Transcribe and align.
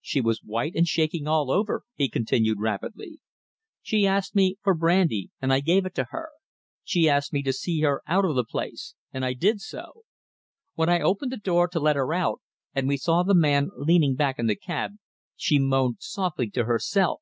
"She 0.00 0.20
was 0.20 0.38
white 0.44 0.76
and 0.76 0.86
shaking 0.86 1.26
all 1.26 1.50
over," 1.50 1.82
he 1.96 2.08
continued 2.08 2.60
rapidly. 2.60 3.18
"She 3.82 4.06
asked 4.06 4.36
me 4.36 4.56
for 4.62 4.72
brandy 4.72 5.32
and 5.42 5.52
I 5.52 5.58
gave 5.58 5.84
it 5.84 5.96
to 5.96 6.06
her; 6.10 6.28
she 6.84 7.08
asked 7.08 7.32
me 7.32 7.42
to 7.42 7.52
see 7.52 7.80
her 7.80 8.00
out 8.06 8.24
of 8.24 8.36
the 8.36 8.44
place, 8.44 8.94
and 9.12 9.24
I 9.24 9.32
did 9.32 9.60
so. 9.60 10.02
When 10.74 10.88
I 10.88 11.00
opened 11.00 11.32
the 11.32 11.36
door 11.38 11.66
to 11.66 11.80
let 11.80 11.96
her 11.96 12.14
out 12.14 12.40
and 12.72 12.86
we 12.86 12.96
saw 12.96 13.24
the 13.24 13.34
man 13.34 13.70
leaning 13.76 14.14
back 14.14 14.38
in 14.38 14.46
the 14.46 14.54
cab, 14.54 14.92
she 15.34 15.58
moaned 15.58 15.96
softly 15.98 16.48
to 16.50 16.66
herself. 16.66 17.20